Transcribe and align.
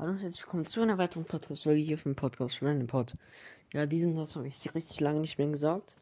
Hallo 0.00 0.12
und 0.12 0.20
herzlich 0.20 0.44
willkommen 0.44 0.64
zu 0.64 0.80
einer 0.80 0.96
weiteren 0.96 1.26
Podcast-Folge 1.26 1.82
hier 1.82 1.98
vom 1.98 2.14
Podcast 2.14 2.62
Random 2.62 2.86
Pod. 2.86 3.18
Ja, 3.74 3.84
diesen 3.84 4.16
Satz 4.16 4.34
habe 4.34 4.48
ich 4.48 4.74
richtig 4.74 4.98
lange 4.98 5.20
nicht 5.20 5.36
mehr 5.36 5.48
gesagt. 5.48 5.94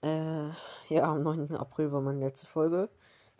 Äh, 0.00 0.50
ja, 0.90 1.02
am 1.02 1.24
9. 1.24 1.56
April 1.56 1.90
war 1.90 2.00
meine 2.00 2.20
letzte 2.20 2.46
Folge. 2.46 2.88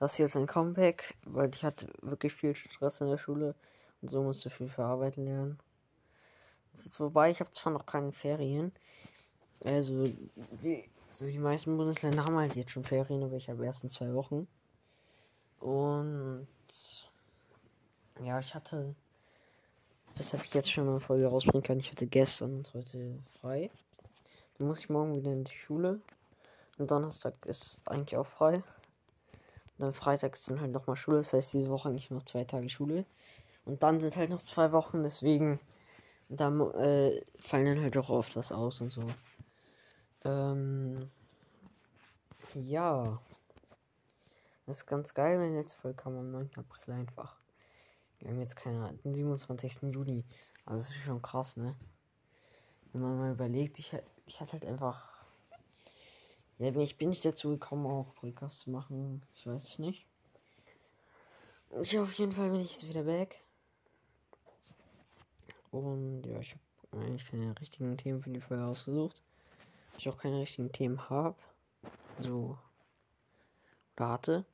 Das 0.00 0.14
ist 0.14 0.18
jetzt 0.18 0.36
ein 0.36 0.48
Comeback, 0.48 1.14
weil 1.24 1.50
ich 1.54 1.62
hatte 1.62 1.86
wirklich 2.02 2.32
viel 2.32 2.56
Stress 2.56 3.00
in 3.00 3.06
der 3.10 3.16
Schule 3.16 3.54
und 4.02 4.08
so 4.08 4.24
musste 4.24 4.50
viel 4.50 4.66
verarbeiten 4.66 5.24
lernen. 5.24 5.60
Es 6.72 6.86
ist 6.86 6.96
vorbei, 6.96 7.30
ich 7.30 7.38
habe 7.38 7.52
zwar 7.52 7.72
noch 7.72 7.86
keine 7.86 8.10
Ferien. 8.10 8.72
Also, 9.64 10.08
die, 10.64 10.90
so 11.10 11.26
die 11.26 11.38
meisten 11.38 11.76
Bundesländer 11.76 12.24
haben 12.24 12.36
halt 12.36 12.56
jetzt 12.56 12.72
schon 12.72 12.82
Ferien, 12.82 13.22
aber 13.22 13.36
ich 13.36 13.48
habe 13.48 13.64
erst 13.64 13.84
in 13.84 13.88
zwei 13.88 14.12
Wochen. 14.14 14.48
Und 15.60 16.48
ja, 18.20 18.40
ich 18.40 18.52
hatte, 18.52 18.96
weshalb 20.16 20.44
ich 20.44 20.54
jetzt 20.54 20.70
schon 20.70 20.84
mal 20.84 20.92
eine 20.92 21.00
Folge 21.00 21.26
rausbringen 21.26 21.62
kann, 21.62 21.80
ich 21.80 21.90
hatte 21.90 22.06
gestern 22.06 22.58
und 22.58 22.74
heute 22.74 23.18
frei. 23.40 23.70
Dann 24.58 24.68
muss 24.68 24.80
ich 24.80 24.90
morgen 24.90 25.14
wieder 25.14 25.32
in 25.32 25.44
die 25.44 25.56
Schule. 25.56 26.00
Und 26.78 26.90
Donnerstag 26.90 27.34
ist 27.46 27.80
eigentlich 27.84 28.16
auch 28.16 28.26
frei. 28.26 28.54
Und 28.54 28.62
dann 29.78 29.94
Freitag 29.94 30.34
ist 30.34 30.50
dann 30.50 30.60
halt 30.60 30.72
nochmal 30.72 30.96
Schule. 30.96 31.18
Das 31.18 31.32
heißt, 31.32 31.54
diese 31.54 31.70
Woche 31.70 31.88
eigentlich 31.88 32.10
noch 32.10 32.22
zwei 32.24 32.44
Tage 32.44 32.68
Schule. 32.68 33.04
Und 33.64 33.82
dann 33.82 34.00
sind 34.00 34.16
halt 34.16 34.30
noch 34.30 34.42
zwei 34.42 34.72
Wochen, 34.72 35.02
deswegen 35.02 35.58
da 36.28 36.48
äh, 36.48 37.20
fallen 37.38 37.66
dann 37.66 37.82
halt 37.82 37.96
auch 37.96 38.10
oft 38.10 38.36
was 38.36 38.52
aus 38.52 38.80
und 38.80 38.90
so. 38.90 39.02
Ähm, 40.24 41.10
ja. 42.54 43.20
Das 44.66 44.78
ist 44.78 44.86
ganz 44.86 45.12
geil, 45.12 45.38
wenn 45.38 45.56
letzte 45.56 45.78
Folge 45.78 46.02
kam 46.02 46.16
am 46.16 46.30
9. 46.30 46.50
April 46.56 46.94
einfach. 46.94 47.36
Wir 48.20 48.30
haben 48.30 48.40
jetzt 48.40 48.56
keine, 48.56 48.92
den 49.04 49.14
27. 49.14 49.82
Juli. 49.92 50.24
Also 50.64 50.82
das 50.82 50.90
ist 50.90 51.02
schon 51.02 51.22
krass, 51.22 51.56
ne? 51.56 51.74
Wenn 52.92 53.02
man 53.02 53.18
mal 53.18 53.32
überlegt, 53.32 53.78
ich, 53.78 53.92
ich 54.26 54.40
hatte 54.40 54.52
halt 54.52 54.66
einfach. 54.66 55.24
Ja, 56.58 56.74
ich 56.76 56.96
bin 56.96 57.08
nicht 57.08 57.24
dazu 57.24 57.50
gekommen, 57.50 57.86
auch 57.86 58.14
Podcast 58.14 58.60
zu 58.60 58.70
machen. 58.70 59.22
Ich 59.34 59.46
weiß 59.46 59.62
es 59.64 59.78
nicht. 59.78 60.06
Ich 61.82 61.98
auf 61.98 62.12
jeden 62.14 62.32
Fall 62.32 62.50
bin 62.50 62.60
ich 62.60 62.72
jetzt 62.72 62.88
wieder 62.88 63.02
back. 63.02 63.42
Und 65.72 66.22
ja, 66.24 66.38
ich 66.38 66.52
habe 66.92 67.04
eigentlich 67.04 67.28
keine 67.28 67.58
richtigen 67.60 67.96
Themen 67.96 68.22
für 68.22 68.30
die 68.30 68.40
Folge 68.40 68.64
ausgesucht. 68.64 69.20
Ich 69.98 70.08
auch 70.08 70.16
keine 70.16 70.40
richtigen 70.40 70.70
Themen 70.70 71.10
habe. 71.10 71.34
So. 72.18 72.56
Oder 73.96 74.08
hatte. 74.08 74.44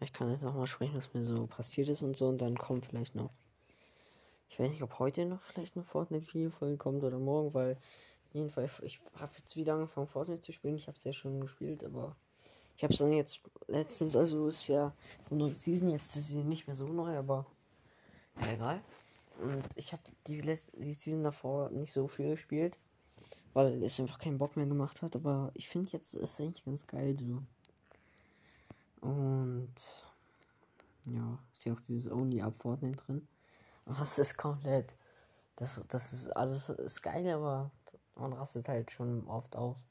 Ich 0.00 0.12
kann 0.12 0.30
jetzt 0.30 0.42
noch 0.42 0.54
mal 0.54 0.66
sprechen, 0.66 0.96
was 0.96 1.12
mir 1.12 1.24
so 1.24 1.46
passiert 1.46 1.88
ist 1.88 2.02
und 2.02 2.16
so. 2.16 2.28
Und 2.28 2.40
dann 2.40 2.56
kommt 2.56 2.86
vielleicht 2.86 3.14
noch. 3.14 3.30
Ich 4.48 4.58
weiß 4.58 4.70
nicht, 4.70 4.82
ob 4.82 4.98
heute 4.98 5.26
noch 5.26 5.42
vielleicht 5.42 5.76
eine 5.76 5.84
Fortnite-Video-Folge 5.84 6.76
kommt 6.76 7.04
oder 7.04 7.18
morgen, 7.18 7.52
weil 7.52 7.76
jedenfalls, 8.32 8.80
ich 8.80 9.00
habe 9.14 9.32
jetzt 9.36 9.56
wieder 9.56 9.74
angefangen, 9.74 10.06
Fortnite 10.06 10.40
zu 10.40 10.52
spielen. 10.52 10.76
Ich 10.76 10.86
habe 10.86 10.96
es 10.96 11.04
ja 11.04 11.12
schon 11.12 11.40
gespielt, 11.40 11.84
aber 11.84 12.16
ich 12.76 12.84
habe 12.84 12.92
es 12.92 13.00
dann 13.00 13.12
jetzt 13.12 13.40
letztens, 13.66 14.14
also 14.14 14.46
ist 14.46 14.68
ja 14.68 14.94
so 15.20 15.34
eine 15.34 15.44
neue 15.44 15.56
Season, 15.56 15.90
jetzt 15.90 16.14
ist 16.14 16.28
sie 16.28 16.36
nicht 16.36 16.68
mehr 16.68 16.76
so 16.76 16.86
neu, 16.86 17.16
aber 17.16 17.44
ja, 18.40 18.52
egal. 18.52 18.80
Und 19.42 19.64
ich 19.74 19.92
habe 19.92 20.02
die, 20.28 20.40
die 20.40 20.94
Season 20.94 21.24
davor 21.24 21.70
nicht 21.70 21.92
so 21.92 22.06
viel 22.06 22.30
gespielt, 22.30 22.78
weil 23.52 23.82
es 23.82 23.98
einfach 23.98 24.18
keinen 24.18 24.38
Bock 24.38 24.56
mehr 24.56 24.66
gemacht 24.66 25.02
hat, 25.02 25.16
aber 25.16 25.50
ich 25.54 25.68
finde 25.68 25.90
jetzt 25.92 26.14
ist 26.14 26.22
es 26.22 26.40
eigentlich 26.40 26.64
ganz 26.64 26.86
geil 26.86 27.16
so. 27.18 27.42
Und 29.00 29.74
ja, 31.04 31.38
ist 31.52 31.64
ja 31.64 31.72
auch 31.72 31.80
dieses 31.80 32.10
Only 32.10 32.42
Up 32.42 32.60
Fortnite 32.60 33.02
drin. 33.04 33.28
Es 34.02 34.18
ist 34.18 34.36
komplett. 34.36 34.96
Das, 35.56 35.82
das 35.88 36.12
ist, 36.12 36.28
also 36.36 36.54
es 36.54 36.68
ist 36.68 37.02
geil, 37.02 37.26
aber 37.28 37.70
man 38.14 38.32
rastet 38.32 38.68
halt 38.68 38.90
schon 38.90 39.26
oft 39.26 39.56
aus. 39.56 39.86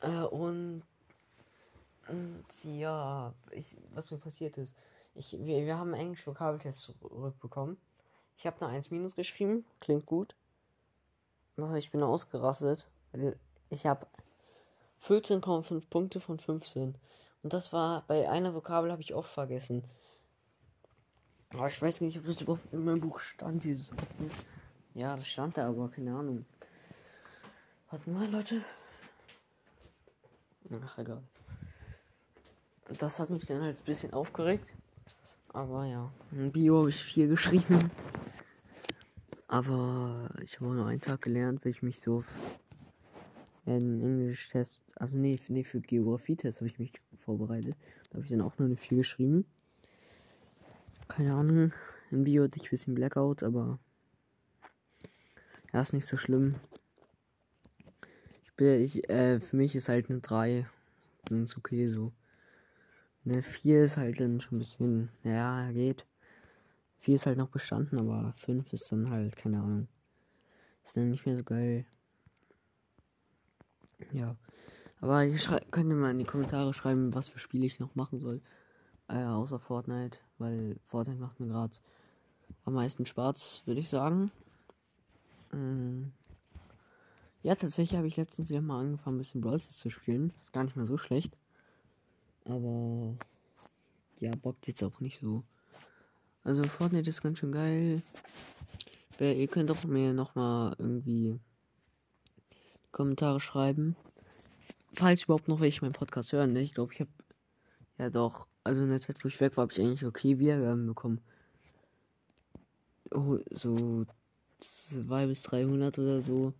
Äh, 0.00 0.22
und, 0.22 0.82
und 2.08 2.44
ja, 2.64 3.32
ich, 3.52 3.76
was 3.94 4.10
mir 4.10 4.18
passiert 4.18 4.58
ist, 4.58 4.74
ich, 5.14 5.32
wir, 5.32 5.64
wir 5.64 5.78
haben 5.78 5.94
Englisch 5.94 6.26
Vokabeltest 6.26 6.80
zurückbekommen. 6.80 7.76
Ich 8.36 8.46
habe 8.46 8.64
eine 8.64 8.74
1 8.74 8.90
minus 8.90 9.16
geschrieben, 9.16 9.64
klingt 9.80 10.06
gut. 10.06 10.34
Aber 11.56 11.74
ich 11.76 11.90
bin 11.90 12.02
ausgerastet. 12.02 12.86
Ich 13.68 13.86
habe 13.86 14.06
14,5 15.02 15.88
Punkte 15.88 16.20
von 16.20 16.38
15. 16.38 16.96
Und 17.42 17.52
das 17.52 17.72
war 17.72 18.04
bei 18.06 18.28
einer 18.28 18.54
Vokabel 18.54 18.90
habe 18.90 19.02
ich 19.02 19.14
oft 19.14 19.30
vergessen. 19.30 19.84
Aber 21.50 21.68
ich 21.68 21.80
weiß 21.80 22.00
nicht, 22.02 22.18
ob 22.18 22.26
das 22.26 22.40
überhaupt 22.40 22.72
in 22.72 22.84
meinem 22.84 23.00
Buch 23.00 23.18
stand, 23.18 23.64
dieses 23.64 23.92
Öffnen. 23.92 24.30
Ja, 24.94 25.16
das 25.16 25.28
stand 25.28 25.56
da, 25.56 25.68
aber 25.68 25.88
keine 25.88 26.14
Ahnung. 26.14 26.44
Warte 27.90 28.10
mal, 28.10 28.28
Leute. 28.28 28.62
Ach, 30.84 30.98
egal. 30.98 31.22
Das 32.98 33.18
hat 33.18 33.30
mich 33.30 33.46
dann 33.46 33.62
halt 33.62 33.78
ein 33.78 33.84
bisschen 33.84 34.12
aufgeregt. 34.12 34.74
Aber 35.52 35.84
ja, 35.86 36.12
in 36.32 36.52
Bio 36.52 36.80
habe 36.80 36.90
ich 36.90 37.02
viel 37.02 37.28
geschrieben. 37.28 37.90
Aber 39.46 40.28
ich 40.42 40.60
habe 40.60 40.74
nur 40.74 40.86
einen 40.86 41.00
Tag 41.00 41.22
gelernt, 41.22 41.64
weil 41.64 41.72
ich 41.72 41.82
mich 41.82 42.00
so 42.00 42.22
einen 43.76 44.00
Englisch-Test, 44.02 44.80
also 44.96 45.16
nee, 45.16 45.38
nee 45.48 45.64
für 45.64 45.80
Geografie-Test 45.80 46.60
habe 46.60 46.68
ich 46.68 46.78
mich 46.78 46.92
vorbereitet. 47.14 47.76
Da 48.10 48.14
habe 48.14 48.24
ich 48.24 48.30
dann 48.30 48.40
auch 48.40 48.58
nur 48.58 48.66
eine 48.66 48.76
4 48.76 48.98
geschrieben. 48.98 49.44
Keine 51.08 51.34
Ahnung. 51.34 51.72
In 52.10 52.24
Bio 52.24 52.44
hatte 52.44 52.56
ich 52.56 52.64
ein 52.64 52.70
bisschen 52.70 52.94
Blackout, 52.94 53.42
aber 53.42 53.78
ja, 55.72 55.80
ist 55.80 55.92
nicht 55.92 56.06
so 56.06 56.16
schlimm. 56.16 56.54
Ich 58.44 58.54
bin, 58.54 58.80
ich, 58.80 59.08
äh, 59.10 59.40
für 59.40 59.56
mich 59.56 59.74
ist 59.74 59.88
halt 59.88 60.08
eine 60.10 60.20
3. 60.20 60.66
Dann 61.26 61.42
ist 61.42 61.56
okay 61.56 61.88
so. 61.88 62.12
Eine 63.24 63.42
4 63.42 63.84
ist 63.84 63.96
halt 63.98 64.20
dann 64.20 64.40
schon 64.40 64.56
ein 64.56 64.60
bisschen, 64.60 65.10
ja, 65.24 65.70
geht. 65.72 66.06
4 67.00 67.16
ist 67.16 67.26
halt 67.26 67.38
noch 67.38 67.48
bestanden, 67.48 67.98
aber 67.98 68.32
5 68.36 68.72
ist 68.72 68.90
dann 68.90 69.10
halt, 69.10 69.36
keine 69.36 69.60
Ahnung. 69.60 69.88
Ist 70.84 70.96
dann 70.96 71.10
nicht 71.10 71.26
mehr 71.26 71.36
so 71.36 71.44
geil. 71.44 71.84
Ja. 74.12 74.36
Aber 75.00 75.24
ihr 75.24 75.38
könnt 75.70 75.90
ihr 75.90 75.96
mal 75.96 76.10
in 76.10 76.18
die 76.18 76.24
Kommentare 76.24 76.74
schreiben, 76.74 77.14
was 77.14 77.28
für 77.28 77.38
Spiele 77.38 77.66
ich 77.66 77.78
noch 77.78 77.94
machen 77.94 78.18
soll. 78.18 78.40
Äh, 79.08 79.24
außer 79.24 79.58
Fortnite, 79.58 80.18
weil 80.38 80.76
Fortnite 80.84 81.20
macht 81.20 81.40
mir 81.40 81.46
gerade 81.46 81.76
am 82.64 82.74
meisten 82.74 83.06
Spaß, 83.06 83.62
würde 83.66 83.80
ich 83.80 83.88
sagen. 83.88 84.30
Ähm 85.52 86.12
ja, 87.42 87.54
tatsächlich 87.54 87.96
habe 87.96 88.08
ich 88.08 88.16
letztens 88.16 88.48
wieder 88.48 88.60
mal 88.60 88.80
angefangen, 88.80 89.16
ein 89.16 89.18
bisschen 89.18 89.40
Brawl 89.40 89.60
zu 89.60 89.90
spielen. 89.90 90.32
Ist 90.42 90.52
gar 90.52 90.64
nicht 90.64 90.76
mehr 90.76 90.86
so 90.86 90.98
schlecht. 90.98 91.38
Aber 92.44 93.16
ja, 94.18 94.32
bockt 94.42 94.66
jetzt 94.66 94.82
auch 94.82 95.00
nicht 95.00 95.20
so. 95.20 95.44
Also 96.42 96.64
Fortnite 96.64 97.08
ist 97.08 97.22
ganz 97.22 97.38
schön 97.38 97.52
geil. 97.52 98.02
Ihr 99.20 99.48
könnt 99.48 99.70
auch 99.70 99.84
mir 99.84 100.12
nochmal 100.12 100.74
irgendwie 100.78 101.38
Kommentare 102.98 103.38
schreiben. 103.38 103.94
Falls 104.94 105.22
überhaupt 105.22 105.46
noch 105.46 105.60
welche 105.60 105.82
meinen 105.82 105.92
Podcast 105.92 106.32
hören, 106.32 106.52
ne? 106.52 106.62
Ich 106.62 106.74
glaube, 106.74 106.92
ich 106.92 106.98
habe 106.98 107.10
ja 107.96 108.10
doch, 108.10 108.48
also 108.64 108.82
in 108.82 108.88
der 108.88 109.00
Zeit, 109.00 109.22
wo 109.22 109.28
ich 109.28 109.40
weg 109.40 109.56
war, 109.56 109.62
habe 109.62 109.72
ich 109.72 109.80
eigentlich 109.80 110.04
okay 110.04 110.40
Wiedergaben 110.40 110.84
bekommen. 110.84 111.20
Oh, 113.12 113.38
so 113.52 114.04
2 114.58 115.26
bis 115.26 115.42
300 115.42 115.96
oder 116.00 116.22
so. 116.22 116.52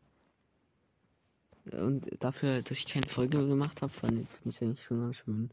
Und 1.73 2.09
dafür, 2.23 2.63
dass 2.63 2.79
ich 2.79 2.87
keine 2.87 3.09
Folge 3.09 3.45
gemacht 3.45 3.83
habe, 3.83 3.93
fand 3.93 4.21
ich 4.21 4.29
es 4.47 4.63
eigentlich 4.63 4.85
schon 4.85 5.01
ganz 5.01 5.17
schön. 5.17 5.51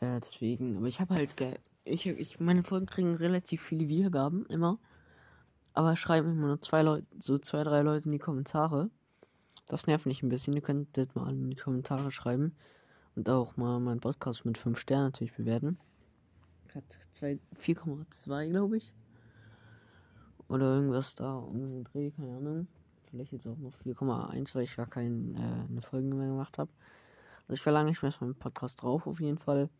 Ja, 0.00 0.18
deswegen, 0.20 0.78
aber 0.78 0.86
ich 0.88 1.00
habe 1.00 1.14
halt, 1.14 1.34
ich, 1.84 2.06
ich, 2.06 2.40
meine 2.40 2.64
Folgen 2.64 2.86
kriegen 2.86 3.14
relativ 3.14 3.62
viele 3.62 3.88
Wiedergaben, 3.88 4.46
immer. 4.46 4.78
Aber 5.74 5.96
schreiben 5.96 6.30
immer 6.32 6.46
nur 6.46 6.62
zwei 6.62 6.80
Leute, 6.80 7.06
so 7.18 7.36
zwei, 7.36 7.62
drei 7.62 7.82
Leute 7.82 8.06
in 8.06 8.12
die 8.12 8.18
Kommentare. 8.18 8.90
Das 9.66 9.86
nervt 9.86 10.06
mich 10.06 10.22
ein 10.22 10.28
bisschen. 10.28 10.54
Ihr 10.54 10.62
könntet 10.62 11.14
mal 11.14 11.30
in 11.30 11.50
die 11.50 11.56
Kommentare 11.56 12.10
schreiben. 12.10 12.54
Und 13.14 13.30
auch 13.30 13.56
mal 13.56 13.78
meinen 13.78 14.00
Podcast 14.00 14.44
mit 14.44 14.58
5 14.58 14.78
Sternen 14.78 15.06
natürlich 15.06 15.34
bewerten. 15.34 15.78
Hat 16.74 16.98
4,2 17.20 18.50
glaube 18.50 18.76
ich. 18.76 18.92
Oder 20.48 20.74
irgendwas 20.74 21.14
da 21.14 21.36
um 21.36 21.60
den 21.60 21.84
Dreh, 21.84 22.10
keine 22.10 22.36
Ahnung. 22.36 22.66
Vielleicht 23.10 23.32
jetzt 23.32 23.46
auch 23.46 23.56
noch 23.56 23.72
4,1, 23.84 24.54
weil 24.54 24.64
ich 24.64 24.76
gar 24.76 24.86
keine 24.86 25.38
äh, 25.38 25.96
eine 25.96 26.02
mehr 26.02 26.26
gemacht 26.26 26.58
habe. 26.58 26.70
Also 27.42 27.54
ich 27.54 27.62
verlange 27.62 27.92
ich 27.92 28.02
mir 28.02 28.08
erstmal 28.08 28.30
einen 28.30 28.38
Podcast 28.38 28.82
drauf 28.82 29.06
auf 29.06 29.20
jeden 29.20 29.38
Fall. 29.38 29.70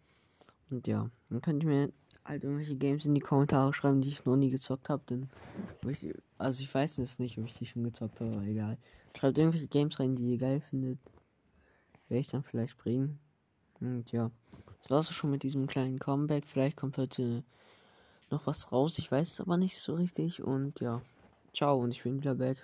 Und 0.71 0.87
ja, 0.87 1.11
dann 1.29 1.41
könnt 1.43 1.65
ihr 1.65 1.69
mir 1.69 1.93
halt 2.25 2.45
irgendwelche 2.45 2.77
Games 2.77 3.05
in 3.05 3.15
die 3.15 3.21
Kommentare 3.21 3.75
schreiben, 3.75 4.01
die 4.01 4.09
ich 4.09 4.25
noch 4.25 4.37
nie 4.37 4.51
gezockt 4.51 4.89
habe. 4.89 5.03
Denn 5.09 5.29
ich, 5.87 6.15
also 6.45 6.63
ich 6.63 6.75
weiß 6.75 6.99
jetzt 6.99 7.21
nicht, 7.21 7.39
ob 7.39 7.47
ich 7.47 7.55
die 7.55 7.67
schon 7.67 7.85
gezockt 7.85 8.21
habe, 8.21 8.33
aber 8.33 8.43
egal. 8.43 8.77
Schreibt 9.17 9.39
irgendwelche 9.39 9.67
Games 9.67 9.99
rein, 9.99 10.15
die 10.15 10.33
ihr 10.33 10.39
geil 10.39 10.61
findet. 10.61 10.99
Werde 12.09 12.21
ich 12.21 12.29
dann 12.29 12.43
vielleicht 12.43 12.77
bringen. 12.77 13.19
Und 13.81 14.13
ja, 14.13 14.31
das 14.83 14.91
war's 14.91 15.09
auch 15.09 15.13
schon 15.13 15.31
mit 15.31 15.43
diesem 15.43 15.67
kleinen 15.67 15.99
Comeback. 15.99 16.47
Vielleicht 16.47 16.77
kommt 16.77 16.99
heute 16.99 17.45
noch 18.31 18.47
was 18.47 18.73
raus. 18.73 18.99
Ich 18.99 19.11
weiß 19.11 19.33
es 19.33 19.41
aber 19.41 19.57
nicht 19.57 19.79
so 19.79 19.95
richtig. 19.95 20.43
Und 20.43 20.81
ja, 20.81 21.01
ciao 21.55 21.79
und 21.79 21.93
ich 21.93 22.03
bin 22.03 22.19
wieder 22.19 22.35
back. 22.35 22.63